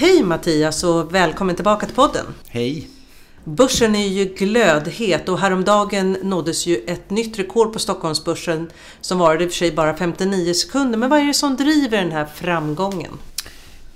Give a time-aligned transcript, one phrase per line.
[0.00, 2.26] Hej Mattias och välkommen tillbaka till podden.
[2.48, 2.88] Hej!
[3.44, 9.44] Börsen är ju glödhet och häromdagen nåddes ju ett nytt rekord på Stockholmsbörsen som varade
[9.44, 10.98] i och för sig bara 59 sekunder.
[10.98, 13.12] Men vad är det som driver den här framgången?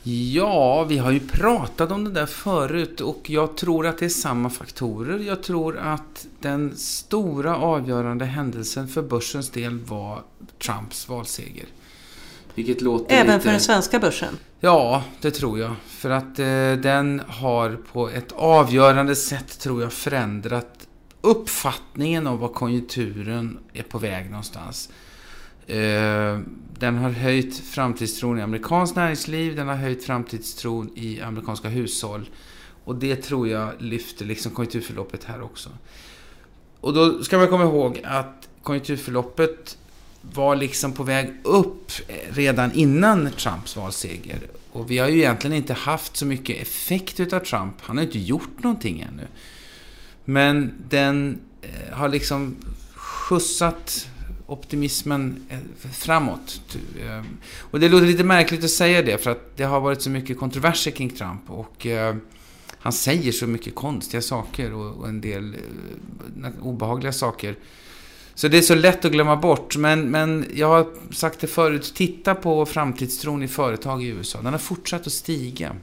[0.03, 4.09] Ja, vi har ju pratat om det där förut och jag tror att det är
[4.09, 5.19] samma faktorer.
[5.19, 10.23] Jag tror att den stora avgörande händelsen för börsens del var
[10.59, 11.67] Trumps valseger.
[12.55, 13.41] Vilket låter Även lite...
[13.41, 14.39] för den svenska börsen?
[14.61, 15.75] Ja, det tror jag.
[15.87, 20.89] För att eh, den har på ett avgörande sätt, tror jag, förändrat
[21.21, 24.89] uppfattningen om var konjunkturen är på väg någonstans.
[25.67, 26.39] Eh,
[26.79, 32.31] den har höjt framtidstron i amerikanskt näringsliv, den har höjt framtidstron i amerikanska hushåll.
[32.85, 35.71] Och det tror jag lyfter liksom konjunkturförloppet här också.
[36.81, 39.79] Och då ska man komma ihåg att konjunkturförloppet
[40.23, 44.39] var liksom på väg upp eh, redan innan Trumps valseger.
[44.73, 47.75] Och vi har ju egentligen inte haft så mycket effekt utav Trump.
[47.81, 49.27] Han har inte gjort någonting ännu.
[50.25, 52.57] Men den eh, har liksom
[52.95, 54.09] skjutsat
[54.47, 56.61] optimismen eh, framåt.
[57.59, 60.39] Och det låter lite märkligt att säga det för att det har varit så mycket
[60.39, 61.87] kontroverser kring Trump och
[62.79, 65.57] han säger så mycket konstiga saker och en del
[66.61, 67.57] obehagliga saker.
[68.35, 69.77] Så det är så lätt att glömma bort.
[69.77, 74.43] Men, men jag har sagt det förut, titta på framtidstron i företag i USA.
[74.43, 75.77] Den har fortsatt att stiga.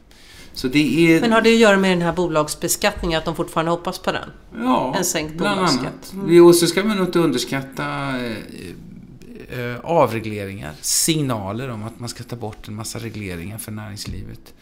[0.54, 1.22] Så det är...
[1.22, 4.30] Men har det att göra med den här bolagsbeskattningen, att de fortfarande hoppas på den?
[4.58, 6.14] Ja, en sänkt bolagsskatt.
[6.14, 6.46] Mm.
[6.46, 12.36] Och så ska man inte underskatta eh, eh, avregleringar, signaler om att man ska ta
[12.36, 14.54] bort en massa regleringar för näringslivet.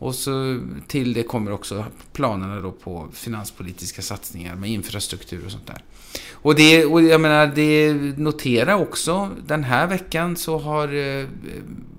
[0.00, 5.66] Och så till det kommer också planerna då på finanspolitiska satsningar med infrastruktur och sånt
[5.66, 5.82] där.
[6.32, 11.26] Och det, och jag menar, det notera också, den här veckan så har eh,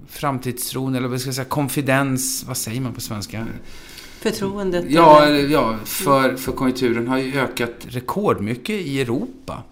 [0.07, 3.47] framtidstron, eller vad ska jag säga, konfidens, vad säger man på svenska?
[4.19, 4.85] Förtroendet?
[4.89, 9.63] Ja, ja för, för konjunkturen har ju ökat rekordmycket i Europa.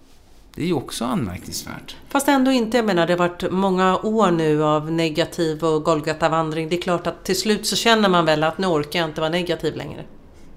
[0.54, 1.96] Det är ju också anmärkningsvärt.
[2.08, 2.76] Fast ändå inte.
[2.76, 6.68] Jag menar, det har varit många år nu av negativ och Golgata-vandring.
[6.68, 9.20] Det är klart att till slut så känner man väl att nu orkar jag inte
[9.20, 10.04] vara negativ längre.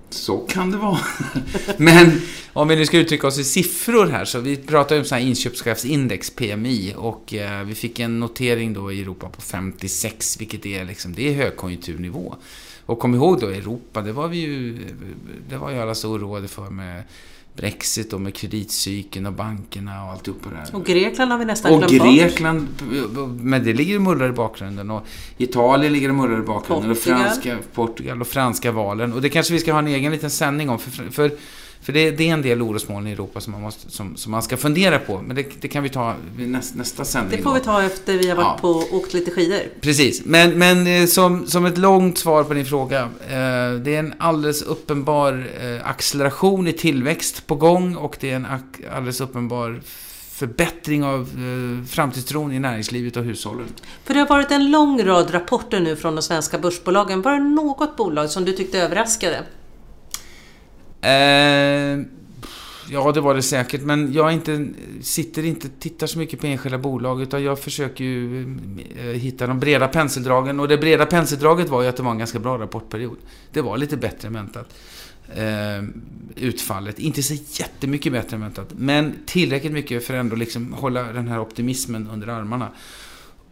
[0.10, 1.00] Så kan det vara.
[1.78, 2.22] Men
[2.54, 5.16] om vi nu ska uttrycka oss i siffror här, så vi pratar ju om så
[5.16, 10.66] här inköpschefsindex, PMI, och eh, vi fick en notering då i Europa på 56, vilket
[10.66, 12.36] är liksom, det är högkonjunkturnivå.
[12.86, 14.80] Och kom ihåg då, Europa, det var vi ju,
[15.50, 17.04] det var ju alla så oroade för med
[17.56, 20.76] Brexit och med kreditcykeln och bankerna och alltihopa det här.
[20.76, 22.68] Och Grekland har vi nästan och glömt Och Grekland,
[23.42, 24.92] men det ligger och mullrar i bakgrunden.
[24.92, 25.06] Och
[25.38, 26.90] Italien ligger och mullrar i bakgrunden.
[26.90, 27.18] Portugal.
[27.22, 29.14] Och franska, Portugal och franska valen.
[29.14, 30.80] Och det kanske vi ska ha en egen liten sändning om.
[30.80, 31.32] För, för
[31.84, 34.44] för det, det, är en del orosmoln i Europa som man, måste, som, som man
[34.44, 35.22] ska fundera på.
[35.22, 37.38] Men det, det kan vi ta vid näst, nästa sändning.
[37.38, 38.58] Det får vi ta efter vi har varit ja.
[38.62, 39.60] på och åkt lite skidor.
[39.82, 40.26] Precis.
[40.26, 43.02] Men, men eh, som, som ett långt svar på din fråga.
[43.02, 48.36] Eh, det är en alldeles uppenbar eh, acceleration i tillväxt på gång och det är
[48.36, 48.48] en
[48.92, 49.82] alldeles uppenbar
[50.34, 53.68] förbättring av eh, framtidstron i näringslivet och hushållen.
[54.04, 57.22] För det har varit en lång rad rapporter nu från de svenska börsbolagen.
[57.22, 59.44] Var det något bolag som du tyckte överraskade?
[61.04, 62.00] Eh,
[62.90, 63.82] ja, det var det säkert.
[63.82, 64.68] Men jag inte,
[65.02, 67.22] sitter inte tittar så mycket på enskilda bolag.
[67.22, 68.42] Utan jag försöker ju
[68.98, 70.60] eh, hitta de breda penseldragen.
[70.60, 73.18] Och det breda penseldraget var ju att det var en ganska bra rapportperiod.
[73.52, 74.74] Det var lite bättre än väntat.
[75.36, 75.84] Eh,
[76.36, 77.00] utfallet.
[77.00, 78.70] Inte så jättemycket bättre än väntat.
[78.78, 82.70] Men tillräckligt mycket för att ändå liksom hålla den här optimismen under armarna.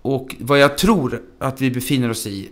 [0.02, 2.50] Och vad jag tror att vi befinner oss i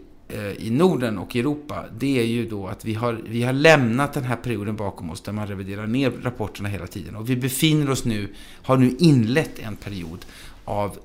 [0.57, 4.23] i Norden och Europa, det är ju då att vi har, vi har lämnat den
[4.23, 7.15] här perioden bakom oss där man reviderar ner rapporterna hela tiden.
[7.15, 10.25] Och vi befinner oss nu, har nu inlett en period
[10.65, 10.99] av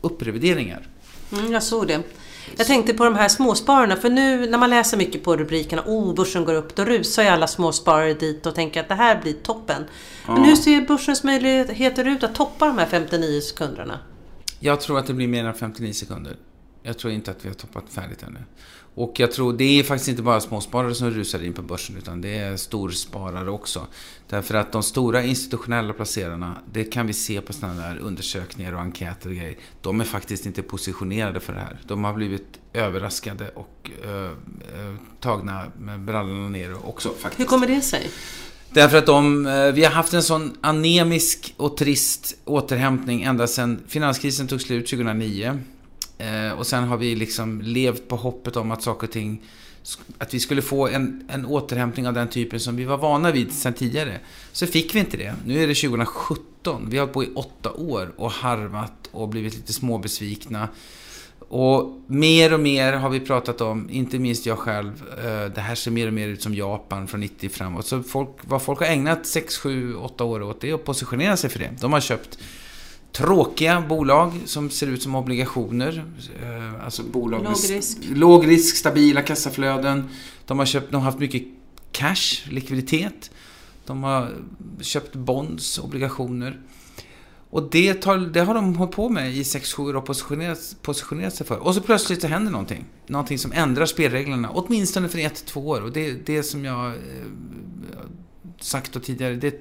[0.00, 0.86] upprevideringar.
[1.32, 2.02] Mm, jag såg det.
[2.56, 6.14] Jag tänkte på de här småspararna, för nu när man läser mycket på rubrikerna, oh
[6.14, 9.32] börsen går upp, då rusar ju alla småsparare dit och tänker att det här blir
[9.32, 9.84] toppen.
[10.26, 10.42] Men ja.
[10.42, 13.98] hur ser börsens möjligheter ut att toppa de här 59 sekunderna?
[14.60, 16.36] Jag tror att det blir mer än 59 sekunder.
[16.86, 18.38] Jag tror inte att vi har toppat färdigt ännu.
[18.94, 22.20] Och jag tror det är faktiskt inte bara småsparare som rusar in på börsen utan
[22.20, 23.86] det är storsparare också.
[24.28, 28.80] Därför att de stora institutionella placerarna, det kan vi se på sådana där undersökningar och
[28.80, 29.56] enkäter och grejer.
[29.82, 31.78] De är faktiskt inte positionerade för det här.
[31.86, 34.30] De har blivit överraskade och äh,
[35.20, 37.40] tagna med brallorna ner också faktiskt.
[37.40, 38.10] Hur kommer det sig?
[38.70, 43.82] Därför att de, eh, vi har haft en sån anemisk och trist återhämtning ända sedan
[43.88, 45.58] finanskrisen tog slut 2009.
[46.18, 49.42] Eh, och sen har vi liksom levt på hoppet om att saker och ting
[50.18, 53.52] att vi skulle få en, en återhämtning av den typen som vi var vana vid
[53.52, 54.20] sedan tidigare.
[54.52, 55.34] Så fick vi inte det.
[55.46, 56.86] Nu är det 2017.
[56.90, 60.68] Vi har hållit på i åtta år och harvat och blivit lite småbesvikna.
[61.48, 65.74] Och mer och mer har vi pratat om, inte minst jag själv, eh, det här
[65.74, 67.86] ser mer och mer ut som Japan från 90 framåt.
[67.86, 71.36] Så folk, vad folk har ägnat 6, 7, 8 år åt det är att positionera
[71.36, 71.70] sig för det.
[71.80, 72.38] De har köpt
[73.16, 76.04] tråkiga bolag som ser ut som obligationer.
[76.42, 77.98] Eh, alltså bolag låg risk.
[78.08, 80.08] med låg risk, stabila kassaflöden.
[80.46, 81.42] De har, köpt, de har haft mycket
[81.92, 83.30] cash, likviditet.
[83.86, 84.30] De har
[84.80, 86.60] köpt bonds, obligationer.
[87.50, 91.34] Och det, tar, det har de hållit på med i 6-7 år och positionerat, positionerat
[91.34, 91.58] sig för.
[91.58, 92.84] Och så plötsligt så händer någonting.
[93.06, 95.80] Någonting som ändrar spelreglerna, åtminstone för 1-2 år.
[95.80, 96.94] Och det, det som jag eh,
[98.60, 99.54] sagt då tidigare, det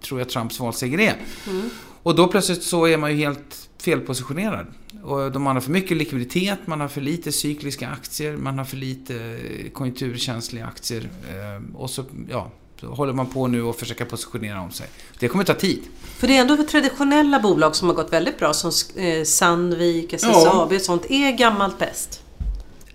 [0.00, 1.16] tror jag Trumps valseger är.
[1.48, 1.70] Mm.
[2.02, 4.66] Och då plötsligt så är man ju helt felpositionerad.
[5.02, 8.76] Och man har för mycket likviditet, man har för lite cykliska aktier, man har för
[8.76, 9.38] lite
[9.72, 11.10] konjunkturkänsliga aktier.
[11.30, 12.50] Eh, och så, ja,
[12.80, 14.86] så håller man på nu och försöker positionera om sig.
[15.18, 15.82] Det kommer ta tid.
[16.02, 20.72] För det är ändå traditionella bolag som har gått väldigt bra som eh, Sandvik, SSAB
[20.72, 21.10] och sånt.
[21.10, 22.22] Är gammalt bäst?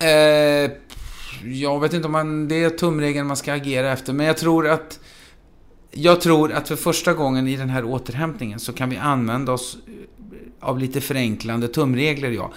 [0.00, 0.70] Eh,
[1.44, 4.12] jag vet inte om man, det är tumregeln man ska agera efter.
[4.12, 5.00] Men jag tror att
[5.90, 9.78] jag tror att för första gången i den här återhämtningen så kan vi använda oss
[9.86, 9.92] eh,
[10.60, 12.52] av lite förenklande tumregler, ja.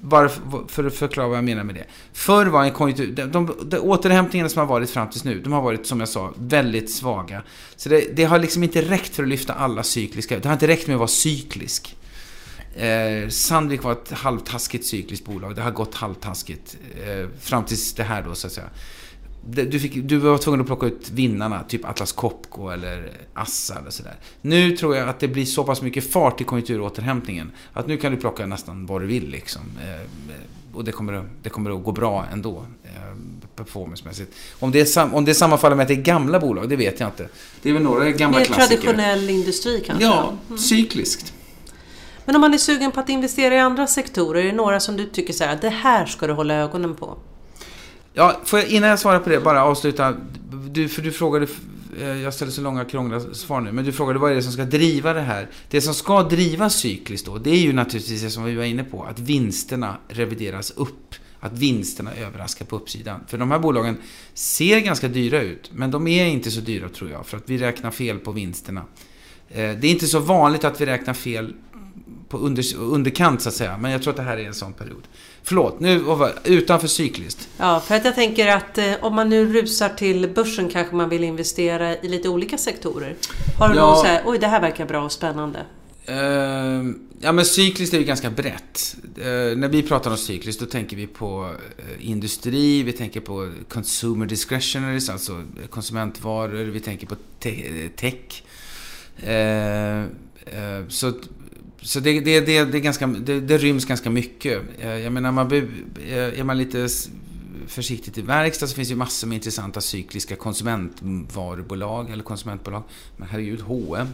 [0.00, 0.28] Bara
[0.68, 1.84] för att förklara vad jag menar med det.
[2.12, 3.12] Förr var en konjunktur...
[3.12, 6.08] De, de, de återhämtningarna som har varit fram tills nu, de har varit, som jag
[6.08, 7.42] sa, väldigt svaga.
[7.76, 10.38] Så det, det har liksom inte räckt för att lyfta alla cykliska...
[10.38, 11.96] Det har inte räckt med att vara cyklisk.
[12.74, 15.56] Eh, Sandvik var ett halvtaskigt cykliskt bolag.
[15.56, 16.76] Det har gått halvtaskigt
[17.06, 18.68] eh, fram tills det här då, så att säga
[19.46, 23.90] du, fick, du var tvungen att plocka ut vinnarna, typ Atlas Copco eller Assa eller
[23.90, 24.14] sådär.
[24.40, 28.12] Nu tror jag att det blir så pass mycket fart i konjunkturåterhämtningen att nu kan
[28.12, 29.62] du plocka nästan vad du vill liksom.
[29.82, 30.06] Eh,
[30.72, 33.16] och det kommer, att, det kommer att gå bra ändå, eh,
[33.56, 34.34] performancemässigt.
[34.58, 37.08] Om det, sam, om det sammanfaller med att det är gamla bolag, det vet jag
[37.08, 37.28] inte.
[37.62, 38.82] Det är väl några gamla Mer klassiker.
[38.82, 40.04] traditionell industri kanske?
[40.04, 40.58] Ja, mm.
[40.58, 41.32] cykliskt.
[42.24, 44.96] Men om man är sugen på att investera i andra sektorer, är det några som
[44.96, 47.18] du tycker så här, det här ska du hålla ögonen på?
[48.12, 50.16] Ja, får jag, innan jag svarar på det, bara avsluta.
[50.70, 51.46] Du, för du frågade,
[52.00, 54.52] eh, jag ställer så långa krångliga svar nu, men du frågade vad är det som
[54.52, 55.48] ska driva det här?
[55.70, 58.84] Det som ska driva cykliskt då, det är ju naturligtvis det som vi var inne
[58.84, 61.14] på, att vinsterna revideras upp.
[61.42, 63.20] Att vinsterna överraskar på uppsidan.
[63.28, 63.96] För de här bolagen
[64.34, 67.58] ser ganska dyra ut, men de är inte så dyra tror jag, för att vi
[67.58, 68.84] räknar fel på vinsterna.
[69.48, 71.54] Eh, det är inte så vanligt att vi räknar fel
[72.30, 73.76] på under, underkant så att säga.
[73.76, 75.02] Men jag tror att det här är en sån period.
[75.42, 76.04] Förlåt, nu
[76.44, 77.48] utanför cykliskt.
[77.56, 81.08] Ja, för att jag tänker att eh, om man nu rusar till börsen kanske man
[81.08, 83.16] vill investera i lite olika sektorer.
[83.58, 83.86] Har du ja.
[83.86, 85.58] någon så här, oj det här verkar bra och spännande?
[86.08, 86.90] Uh,
[87.20, 88.96] ja men cykliskt är ju ganska brett.
[89.18, 93.52] Uh, när vi pratar om cykliskt då tänker vi på uh, industri, vi tänker på
[93.68, 98.42] consumer discretionaries, alltså konsumentvaror, vi tänker på te tech.
[100.88, 101.12] så
[101.82, 104.62] så det, det, det, det, är ganska, det, det ryms ganska mycket.
[104.78, 106.88] Eh, jag menar, man, eh, är man lite
[107.66, 112.82] försiktigt i verkstad så finns det ju massor med intressanta cykliska konsumentvarubolag eller konsumentbolag.
[113.16, 114.08] Men herregud, H&M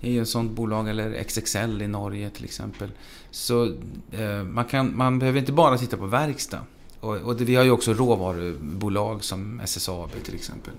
[0.00, 2.90] är ju ett sånt bolag, eller XXL i Norge till exempel.
[3.30, 3.64] Så
[4.12, 6.60] eh, man, kan, man behöver inte bara titta på verkstad.
[7.00, 10.72] Och, och det, vi har ju också råvarubolag som SSAB till exempel.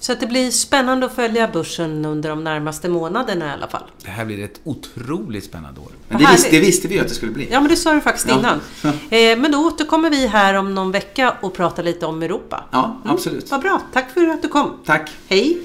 [0.00, 3.84] Så att det blir spännande att följa börsen under de närmaste månaderna i alla fall.
[4.02, 5.92] Det här blir ett otroligt spännande år.
[6.08, 7.48] Men det visste, det visste, vi att det skulle bli.
[7.50, 8.38] Ja, men det sa du faktiskt ja.
[8.38, 8.60] innan.
[9.10, 12.64] Eh, men då återkommer vi här om någon vecka och pratar lite om Europa.
[12.70, 13.50] Ja, absolut.
[13.50, 13.50] Mm.
[13.50, 13.82] Vad bra.
[13.92, 14.78] Tack för att du kom.
[14.84, 15.10] Tack.
[15.28, 15.58] Hej.